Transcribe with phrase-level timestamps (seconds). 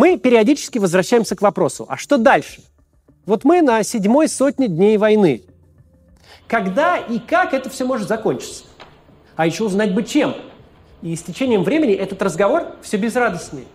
[0.00, 2.62] Мы периодически возвращаемся к вопросу, а что дальше?
[3.26, 5.42] Вот мы на седьмой сотне дней войны.
[6.48, 8.64] Когда и как это все может закончиться?
[9.36, 10.36] А еще узнать бы чем.
[11.02, 13.66] И с течением времени этот разговор все безрадостнее.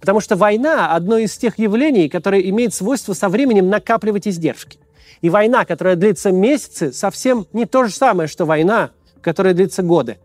[0.00, 4.78] Потому что война– одно из тех явлений, которое имеет свойство со временем накапливать издержки.
[5.20, 10.16] И война, которая длится месяцы, совсем не то же самое, что война, которая длится годы.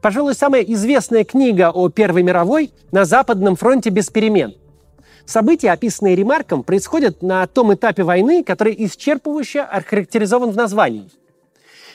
[0.00, 4.54] Пожалуй, самая известная книга о Первой мировой «На Западном фронте без перемен».
[5.26, 11.10] События, описанные Ремарком, происходят на том этапе войны, который исчерпывающе охарактеризован в названии.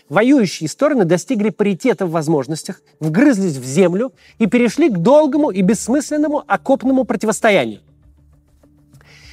[0.07, 6.43] Воюющие стороны достигли паритета в возможностях, вгрызлись в землю и перешли к долгому и бессмысленному
[6.47, 7.81] окопному противостоянию.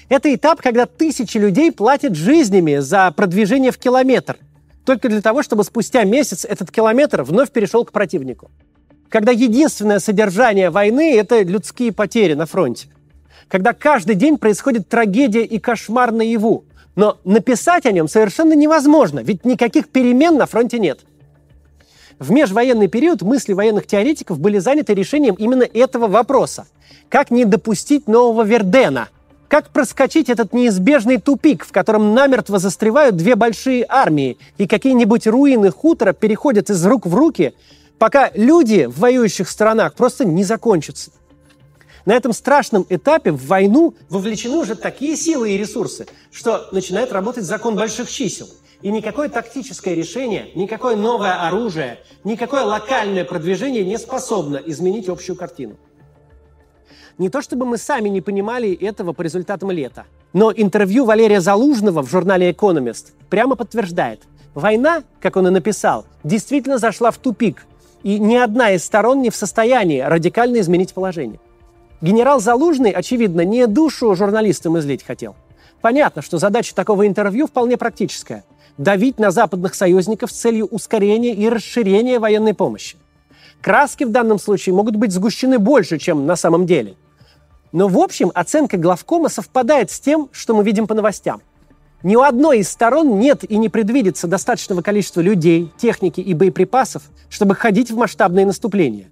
[0.08, 4.38] Это этап, когда тысячи людей платят жизнями за продвижение в километр–
[4.84, 8.50] только для того, чтобы спустя месяц этот километр вновь перешел к противнику.
[9.08, 12.88] Когда единственное содержание войны– это людские потери на фронте.
[13.48, 16.64] Когда каждый день происходит трагедия и кошмар наяву.
[16.94, 21.00] Но написать о нем совершенно невозможно, ведь никаких перемен на фронте нет.
[22.18, 26.66] В межвоенный период мысли военных теоретиков были заняты решением именно этого вопроса.
[27.08, 29.08] Как не допустить нового Вердена–
[29.52, 35.70] как проскочить этот неизбежный тупик, в котором намертво застревают две большие армии, и какие-нибудь руины
[35.70, 37.52] хутора переходят из рук в руки,
[37.98, 41.10] пока люди в воюющих сторонах просто не закончатся?
[42.06, 47.44] На этом страшном этапе в войну вовлечены уже такие силы и ресурсы, что начинает работать
[47.44, 48.48] закон больших чисел.
[48.80, 55.76] И никакое тактическое решение, никакое новое оружие, никакое локальное продвижение не способно изменить общую картину.
[57.18, 62.02] Не то чтобы мы сами не понимали этого по результатам лета, но интервью Валерия Залужного
[62.02, 64.22] в журнале «Экономист» прямо подтверждает.
[64.54, 67.66] Война, как он и написал, действительно зашла в тупик,
[68.02, 71.40] и ни одна из сторон не в состоянии радикально изменить положение.
[72.00, 75.36] Генерал Залужный, очевидно, не душу журналистам излить хотел.
[75.80, 78.44] Понятно, что задача такого интервью вполне практическая–
[78.78, 82.96] давить на западных союзников с целью ускорения и расширения военной помощи.
[83.60, 86.96] Краски в данном случае могут быть сгущены больше, чем на самом деле.
[87.72, 91.42] Но в общем оценка главкома совпадает с тем, что мы видим по новостям.
[92.02, 97.02] Ни у одной из сторон нет и не предвидится достаточного количества людей, техники и боеприпасов,
[97.28, 99.08] чтобы ходить в масштабные наступления.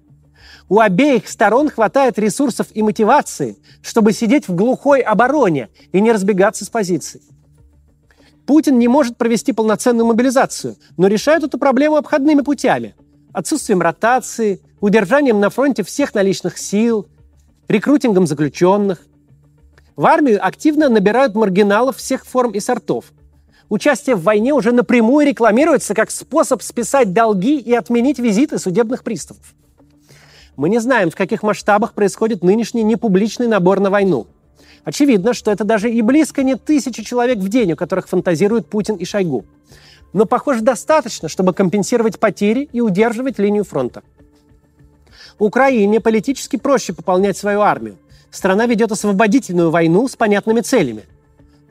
[0.69, 6.65] У обеих сторон хватает ресурсов и мотивации, чтобы сидеть в глухой обороне и не разбегаться
[6.65, 7.21] с позиций.
[8.45, 12.95] Путин не может провести полноценную мобилизацию, но решает эту проблему обходными путями.
[13.33, 17.07] Отсутствием ротации, удержанием на фронте всех наличных сил,
[17.71, 19.05] рекрутингом заключенных.
[19.95, 23.05] В армию активно набирают маргиналов всех форм и сортов.
[23.69, 29.55] Участие в войне уже напрямую рекламируется как способ списать долги и отменить визиты судебных приставов.
[30.57, 34.27] Мы не знаем, в каких масштабах происходит нынешний непубличный набор на войну.
[34.83, 38.95] Очевидно, что это даже и близко не тысячи человек в день, у которых фантазируют Путин
[38.95, 39.45] и Шойгу.
[40.11, 44.03] Но, похоже, достаточно, чтобы компенсировать потери и удерживать линию фронта.
[45.39, 47.97] Украине политически проще пополнять свою армию.
[48.29, 51.03] Страна ведет освободительную войну с понятными целями.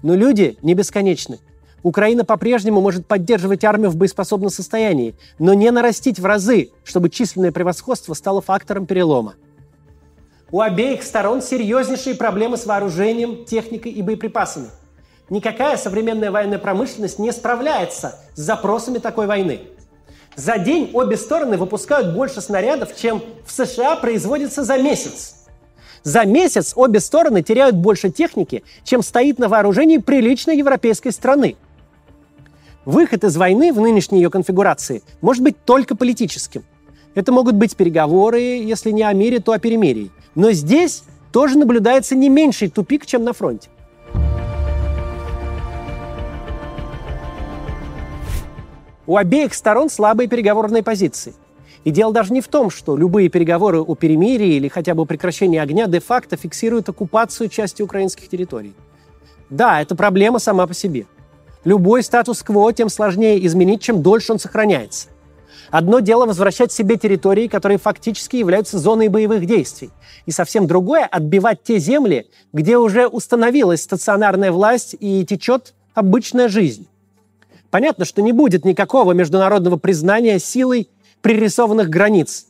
[0.03, 1.39] Но люди не бесконечны.
[1.83, 7.53] Украина по-прежнему может поддерживать армию в боеспособном состоянии, но не нарастить в разы, чтобы численное
[7.53, 9.35] превосходство стало фактором перелома.
[10.53, 14.69] У обеих сторон серьезнейшие проблемы с вооружением, техникой и боеприпасами.
[15.31, 19.61] Никакая современная военная промышленность не справляется с запросами такой войны.
[20.37, 25.37] За день обе стороны выпускают больше снарядов, чем в США производится за месяц.
[26.03, 31.57] За месяц обе стороны теряют больше техники, чем стоит на вооружении приличной европейской страны.
[32.87, 36.65] Выход из войны в нынешней ее конфигурации может быть только политическим.
[37.15, 40.11] Это могут быть переговоры, если не о мире, то о перемирии.
[40.35, 41.03] Но здесь
[41.33, 43.69] тоже наблюдается не меньший тупик, чем на фронте.
[49.11, 51.35] У обеих сторон слабые переговорные позиции.
[51.83, 55.59] И дело даже не в том, что любые переговоры о перемирии или хотя бы прекращении
[55.59, 58.73] огня де-факто фиксируют оккупацию части украинских территорий.
[59.49, 61.07] Да, это проблема сама по себе.
[61.65, 65.09] Любой статус-кво тем сложнее изменить, чем дольше он сохраняется.
[65.73, 69.91] Одно дело возвращать себе территории, которые фактически являются зоной боевых действий.
[70.27, 76.87] И совсем другое– отбивать те земли, где уже установилась стационарная власть и течет обычная жизнь.
[77.71, 80.89] Понятно, что не будет никакого международного признания силой
[81.23, 82.47] пририсованных границ.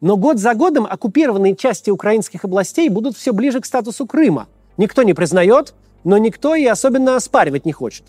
[0.00, 4.46] Но год за годом оккупированные части украинских областей будут все ближе к статусу Крыма.
[4.76, 5.74] Никто не признает,
[6.04, 8.04] но никто и особенно оспаривать не хочет.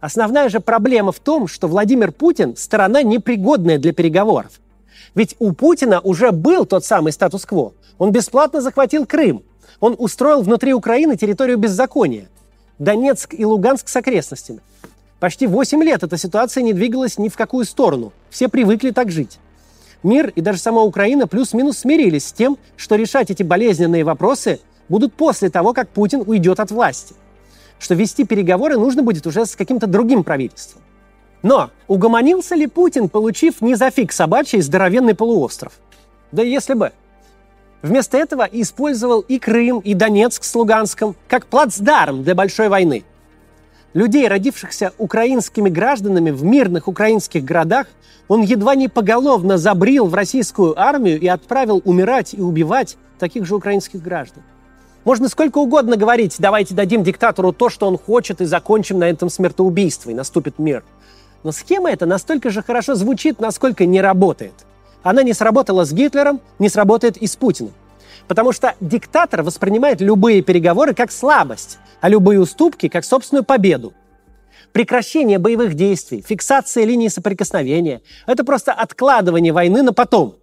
[0.00, 4.60] Основная же проблема в том, что Владимир Путин– сторона непригодная для переговоров.
[5.14, 7.72] Ведь у Путина уже был тот самый статус-кво.
[7.98, 9.44] Он бесплатно захватил Крым.
[9.80, 12.28] Он устроил внутри Украины территорию беззакония.
[12.78, 14.60] Донецк и Луганск с окрестностями.
[15.24, 18.12] Почти 8 лет эта ситуация не двигалась ни в какую сторону.
[18.28, 19.38] Все привыкли так жить.
[20.02, 24.60] Мир и даже сама Украина плюс-минус смирились с тем, что решать эти болезненные вопросы
[24.90, 27.14] будут после того, как Путин уйдет от власти.
[27.78, 30.82] Что вести переговоры нужно будет уже с каким-то другим правительством.
[31.42, 35.72] Но угомонился ли Путин, получив не за фиг собачий здоровенный полуостров?
[36.32, 36.92] Да если бы.
[37.80, 43.04] Вместо этого использовал и Крым, и Донецк с Луганском как плацдарм для большой войны–
[43.94, 47.86] людей, родившихся украинскими гражданами в мирных украинских городах,
[48.28, 53.54] он едва не поголовно забрил в российскую армию и отправил умирать и убивать таких же
[53.54, 54.42] украинских граждан.
[55.04, 59.28] Можно сколько угодно говорить, давайте дадим диктатору то, что он хочет, и закончим на этом
[59.28, 60.82] смертоубийство, и наступит мир.
[61.42, 64.54] Но схема эта настолько же хорошо звучит, насколько не работает.
[65.02, 67.74] Она не сработала с Гитлером, не сработает и с Путиным.
[68.28, 73.94] Потому что диктатор воспринимает любые переговоры как слабость, а любые уступки как собственную победу.
[74.72, 80.36] Прекращение боевых действий, фиксация линии соприкосновения– это просто откладывание войны на потом.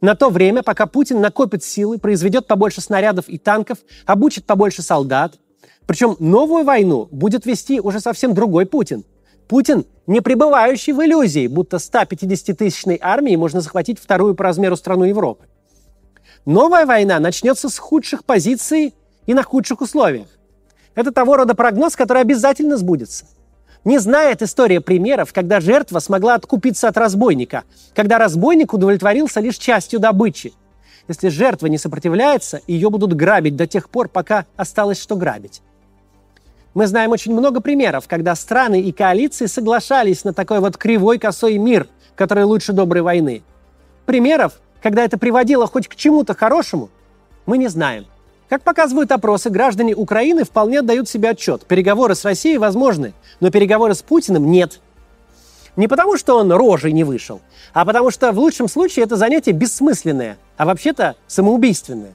[0.00, 5.34] На то время, пока Путин накопит силы, произведет побольше снарядов и танков, обучит побольше солдат.
[5.86, 9.04] Причем новую войну будет вести уже совсем другой Путин.
[9.48, 15.44] Путин, не пребывающий в иллюзии, будто 150-тысячной армией можно захватить вторую по размеру страну Европы.
[16.44, 18.94] Новая война начнется с худших позиций
[19.26, 20.26] и на худших условиях.
[20.96, 23.26] Это того рода прогноз, который обязательно сбудется.
[23.84, 27.62] Не знает история примеров, когда жертва смогла откупиться от разбойника,
[27.94, 30.52] когда разбойник удовлетворился лишь частью добычи.
[31.08, 35.62] Если жертва не сопротивляется, ее будут грабить до тех пор, пока осталось что грабить.
[36.74, 41.58] Мы знаем очень много примеров, когда страны и коалиции соглашались на такой вот кривой косой
[41.58, 43.42] мир, который лучше доброй войны.
[44.06, 46.90] Примеров, когда это приводило хоть к чему-то хорошему,
[47.46, 48.06] мы не знаем.
[48.48, 51.64] Как показывают опросы, граждане Украины вполне отдают себе отчет.
[51.64, 54.80] Переговоры с Россией возможны, но переговоры с Путиным нет.
[55.76, 57.40] Не потому, что он рожей не вышел,
[57.72, 62.12] а потому что в лучшем случае это занятие бессмысленное, а вообще-то самоубийственное.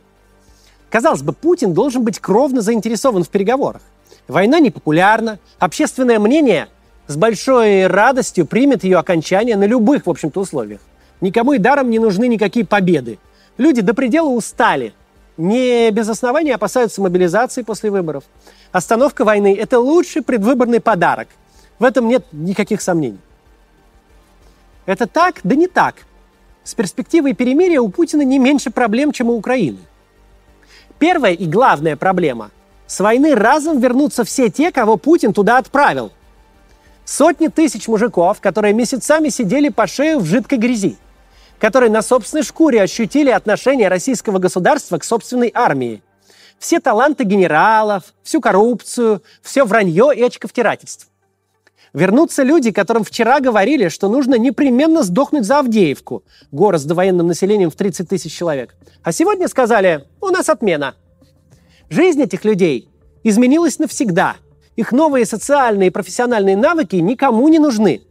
[0.91, 3.81] Казалось бы, Путин должен быть кровно заинтересован в переговорах.
[4.27, 6.67] Война непопулярна, общественное мнение
[7.07, 10.81] с большой радостью примет ее окончание на любых, в общем-то, условиях.
[11.21, 13.17] Никому и даром не нужны никакие победы.
[13.57, 14.93] Люди до предела устали.
[15.35, 18.23] Не без основания опасаются мобилизации после выборов.
[18.71, 21.27] Остановка войны– это лучший предвыборный подарок.
[21.79, 23.19] В этом нет никаких сомнений.
[24.85, 25.95] Это так, да не так.
[26.63, 29.79] С перспективой перемирия у Путина не меньше проблем, чем у Украины.
[30.99, 32.51] Первая и главная проблема–
[32.87, 36.13] с войны разом вернутся все те, кого Путин туда отправил.
[37.03, 40.95] Сотни тысяч мужиков, которые месяцами сидели по шею в жидкой грязи–
[41.59, 46.04] которые на собственной шкуре ощутили отношение российского государства к собственной армии.
[46.59, 51.09] Все таланты генералов, всю коррупцию, все вранье и очковтирательство.
[51.94, 57.71] Вернутся люди, которым вчера говорили, что нужно непременно сдохнуть за Авдеевку, город с довоенным населением
[57.71, 58.75] в 30 тысяч человек.
[59.04, 60.95] А сегодня сказали, у нас отмена.
[61.89, 62.89] Жизнь этих людей
[63.24, 64.36] изменилась навсегда.
[64.75, 68.01] Их новые социальные и профессиональные навыки никому не нужны.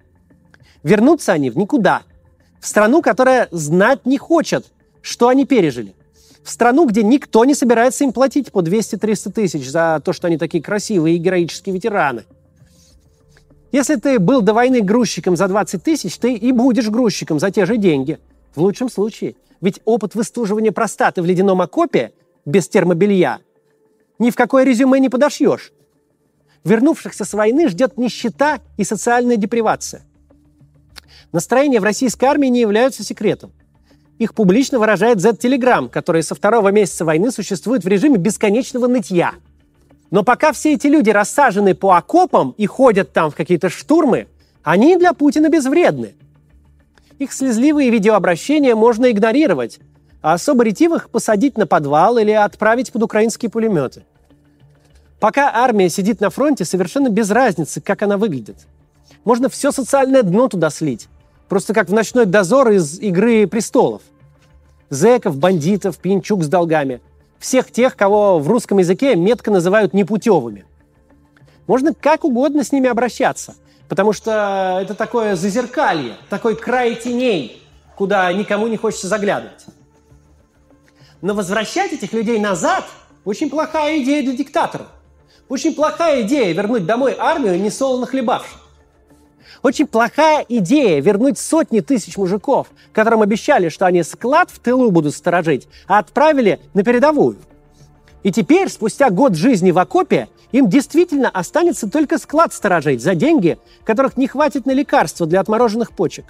[0.82, 2.02] Вернутся они в никуда–
[2.60, 4.66] в страну, которая знать не хочет,
[5.02, 5.94] что они пережили.
[6.42, 10.38] В страну, где никто не собирается им платить по 200-300 тысяч за то, что они
[10.38, 12.24] такие красивые и героические ветераны.
[13.72, 17.66] Если ты был до войны грузчиком за 20 тысяч, ты и будешь грузчиком за те
[17.66, 18.18] же деньги.
[18.54, 19.34] В лучшем случае.
[19.60, 22.12] Ведь опыт выстуживания простаты в ледяном окопе
[22.44, 23.40] без термобелья
[24.18, 25.72] ни в какое резюме не подошьешь.
[26.64, 30.02] Вернувшихся с войны ждет нищета и социальная депривация–
[31.36, 33.52] Настроения в российской армии не являются секретом.
[34.16, 39.34] Их публично выражает Z-Telegram, который со второго месяца войны существует в режиме бесконечного нытья.
[40.10, 44.28] Но пока все эти люди рассажены по окопам и ходят там в какие-то штурмы,
[44.62, 46.14] они для Путина безвредны.
[47.18, 49.78] Их слезливые видеообращения можно игнорировать,
[50.22, 54.04] а особо ретивых посадить на подвал или отправить под украинские пулеметы.
[55.20, 58.56] Пока армия сидит на фронте, совершенно без разницы, как она выглядит.
[59.24, 61.08] Можно все социальное дно туда слить.
[61.48, 64.02] Просто как в ночной дозор из «Игры престолов».
[64.90, 67.00] Зеков, бандитов, пьянчук с долгами.
[67.38, 70.64] Всех тех, кого в русском языке метко называют непутевыми.
[71.66, 73.54] Можно как угодно с ними обращаться,
[73.88, 77.62] потому что это такое зазеркалье, такой край теней,
[77.96, 79.66] куда никому не хочется заглядывать.
[81.20, 82.84] Но возвращать этих людей назад–
[83.26, 84.86] очень плохая идея для диктатора.
[85.48, 88.65] Очень плохая идея вернуть домой армию, не солоно хлебавших.
[89.62, 95.14] Очень плохая идея вернуть сотни тысяч мужиков, которым обещали, что они склад в тылу будут
[95.14, 97.36] сторожить, а отправили на передовую.
[98.22, 103.58] И теперь, спустя год жизни в окопе, им действительно останется только склад сторожить за деньги,
[103.84, 106.26] которых не хватит на лекарства для отмороженных почек.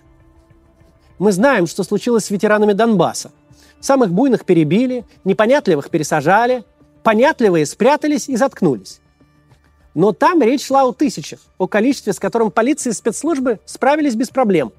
[1.18, 3.30] Мы знаем, что случилось с ветеранами Донбасса.
[3.80, 6.64] Самых буйных перебили, непонятливых пересажали,
[7.02, 9.00] понятливые спрятались и заткнулись.
[9.96, 14.28] Но там речь шла о тысячах, о количестве, с которым полиция и спецслужбы справились без
[14.28, 14.72] проблем.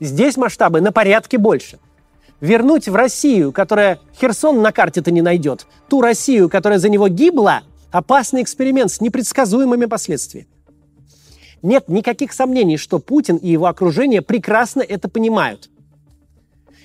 [0.00, 1.78] Здесь масштабы на порядке больше.
[2.40, 7.64] Вернуть в Россию, которая Херсон на карте-то не найдет, ту Россию, которая за него гибла,
[7.90, 10.48] опасный эксперимент с непредсказуемыми последствиями.
[11.60, 15.68] Нет никаких сомнений, что Путин и его окружение прекрасно это понимают.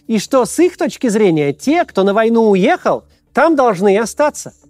[0.05, 4.53] И что с их точки зрения те, кто на войну уехал, там должны и остаться–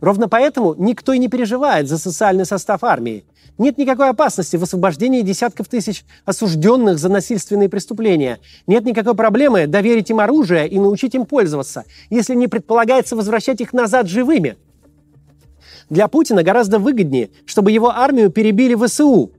[0.00, 3.24] Ровно поэтому никто и не переживает за социальный состав армии.
[3.58, 8.38] Нет никакой опасности в освобождении десятков тысяч осужденных за насильственные преступления.
[8.66, 13.74] Нет никакой проблемы доверить им оружие и научить им пользоваться, если не предполагается возвращать их
[13.74, 14.56] назад живыми.
[15.90, 19.32] Для Путина гораздо выгоднее, чтобы его армию перебили в СУ,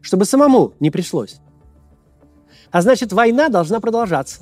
[0.00, 1.36] чтобы самому не пришлось.
[2.72, 4.40] А значит, война должна продолжаться.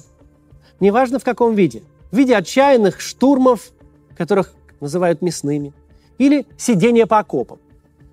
[0.80, 1.82] Неважно в каком виде.
[2.10, 3.72] В виде отчаянных штурмов,
[4.16, 5.72] которых называют мясными,
[6.18, 7.58] или сидение по окопам.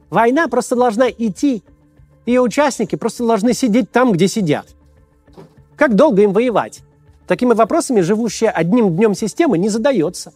[0.10, 1.64] Война просто должна идти,
[2.26, 4.68] ее участники просто должны сидеть там, где сидят.
[5.76, 6.82] Как долго им воевать?
[7.28, 10.34] Такими вопросами живущая одним днем система не задается.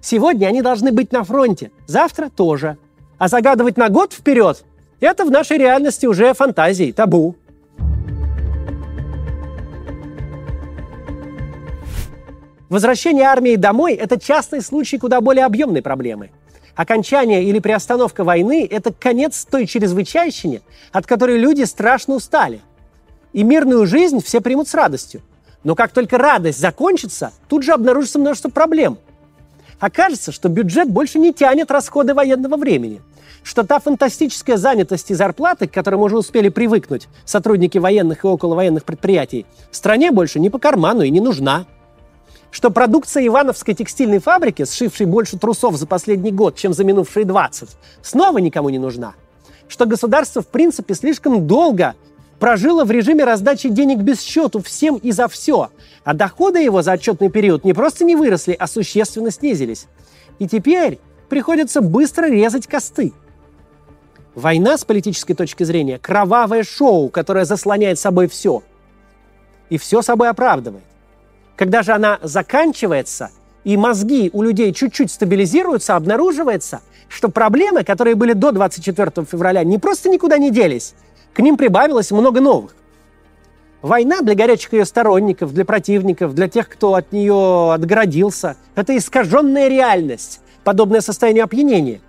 [0.00, 2.76] Сегодня они должны быть на фронте, завтра тоже.
[3.18, 4.64] А загадывать на год вперед–
[5.00, 7.36] это в нашей реальности уже фантазии, табу.
[12.74, 16.32] Возвращение армии домой– это частный случай куда более объемной проблемы.
[16.74, 22.60] Окончание или приостановка войны– это конец той чрезвычайщине, от которой люди страшно устали.
[23.32, 25.22] И мирную жизнь все примут с радостью.
[25.62, 28.98] Но как только радость закончится, тут же обнаружится множество проблем.
[29.78, 33.02] Окажется, что бюджет больше не тянет расходы военного времени,
[33.44, 38.26] что та фантастическая занятость и зарплаты, к которой мы уже успели привыкнуть, сотрудники военных и
[38.26, 41.66] околовоенных предприятий, стране больше не по карману и не нужна–
[42.54, 47.70] что продукция Ивановской текстильной фабрики, сшившей больше трусов за последний год, чем за минувшие 20,
[48.00, 49.14] снова никому не нужна.
[49.66, 51.96] Что государство, в принципе, слишком долго
[52.38, 55.70] прожило в режиме раздачи денег без счету всем и за все,
[56.04, 59.88] а доходы его за отчетный период не просто не выросли, а существенно снизились.
[60.38, 63.12] И теперь приходится быстро резать косты.
[64.36, 68.62] Война, с политической точки зрения, кровавое шоу, которое заслоняет собой все.
[69.70, 70.84] И все собой оправдывает.
[71.56, 73.30] Когда же она заканчивается,
[73.62, 79.78] и мозги у людей чуть-чуть стабилизируются, обнаруживается, что проблемы, которые были до 24 февраля, не
[79.78, 80.94] просто никуда не делись,
[81.32, 82.74] к ним прибавилось много новых.
[83.82, 89.68] Война для горячих ее сторонников, для противников, для тех, кто от нее отгородился, это искаженная
[89.68, 92.00] реальность, подобное состоянию опьянения.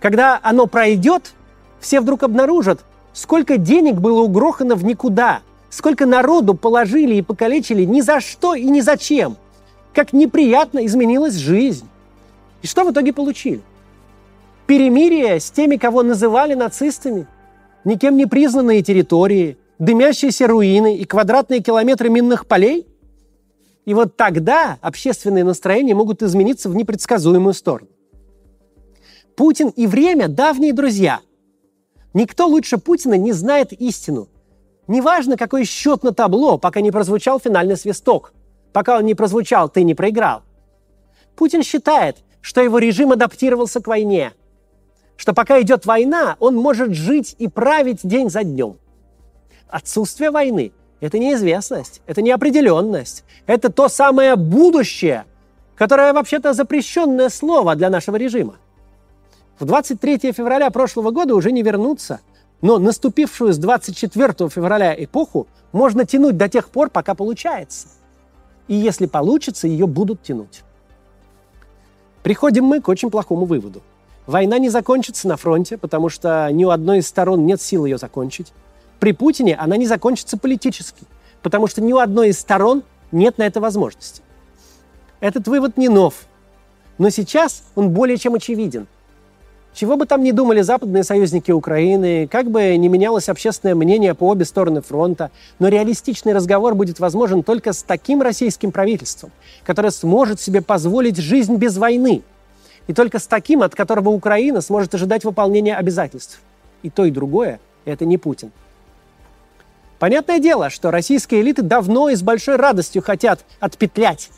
[0.00, 1.32] Когда оно пройдет,
[1.80, 2.80] все вдруг обнаружат,
[3.12, 5.40] сколько денег было угрохано в никуда–
[5.74, 9.36] Сколько народу положили и покалечили ни за что и ни зачем.
[9.92, 11.88] Как неприятно изменилась жизнь.
[12.62, 13.60] И что в итоге получили?
[14.68, 17.26] Перемирие с теми, кого называли нацистами,
[17.84, 22.86] никем не признанные территории, дымящиеся руины и квадратные километры минных полей?
[23.84, 27.88] И вот тогда общественные настроения могут измениться в непредсказуемую сторону.
[29.34, 31.18] Путин и время– давние друзья.
[32.12, 34.28] Никто лучше Путина не знает истину.
[34.86, 38.32] Неважно, какой счет на табло, пока не прозвучал финальный свисток.
[38.72, 40.42] Пока он не прозвучал, ты не проиграл.
[41.36, 44.32] Путин считает, что его режим адаптировался к войне.
[45.16, 48.76] Что пока идет война, он может жить и править день за днем.
[49.68, 55.24] Отсутствие войны– это неизвестность, это неопределенность, это то самое будущее,
[55.76, 58.56] которое вообще-то запрещенное слово для нашего режима.
[59.58, 62.20] В 23 февраля прошлого года уже не вернуться–
[62.64, 67.88] но наступившую с 24 февраля эпоху можно тянуть до тех пор, пока получается.
[68.68, 70.62] И если получится, ее будут тянуть.
[72.22, 73.82] Приходим мы к очень плохому выводу.
[74.26, 77.98] Война не закончится на фронте, потому что ни у одной из сторон нет сил ее
[77.98, 78.54] закончить.
[78.98, 81.04] При Путине она не закончится политически,
[81.42, 84.22] потому что ни у одной из сторон нет на это возможности.
[85.20, 86.14] Этот вывод не нов,
[86.96, 88.86] но сейчас он более чем очевиден.
[89.74, 94.28] Чего бы там ни думали западные союзники Украины, как бы ни менялось общественное мнение по
[94.28, 99.32] обе стороны фронта, но реалистичный разговор будет возможен только с таким российским правительством,
[99.64, 102.22] которое сможет себе позволить жизнь без войны.
[102.86, 106.40] И только с таким, от которого Украина сможет ожидать выполнения обязательств.
[106.82, 108.52] И то, и другое– это не Путин.
[109.98, 114.30] Понятное дело, что российские элиты давно и с большой радостью хотят отпетлять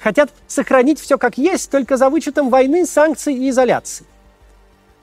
[0.00, 4.04] хотят сохранить все как есть, только за вычетом войны, санкций и изоляции.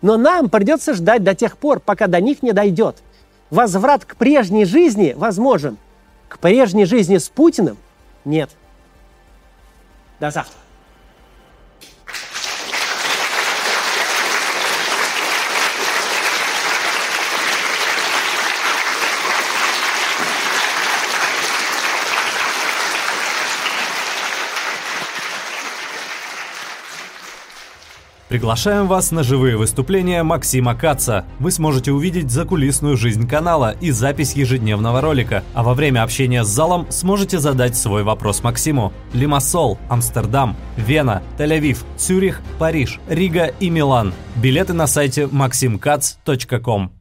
[0.02, 2.98] Но нам придется ждать до тех пор, пока до них не дойдет.
[3.50, 5.78] Возврат к прежней жизни возможен.
[6.28, 7.78] К прежней жизни с Путиным
[8.26, 8.50] нет.
[10.20, 10.58] До завтра.
[28.32, 31.26] Приглашаем вас на живые выступления Максима Каца.
[31.40, 36.48] Вы сможете увидеть закулисную жизнь канала и запись ежедневного ролика, а во время общения с
[36.48, 38.94] залом сможете задать свой вопрос Максиму.
[39.12, 44.14] Лимассол, Амстердам, Вена, Тель-Авив, Цюрих, Париж, Рига и Милан.
[44.38, 47.01] Билеты на сайте maximkatz.com.